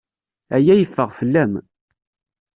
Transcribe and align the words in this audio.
Aya 0.55 0.73
yeffeɣ 0.75 1.09
fell-am. 1.17 1.53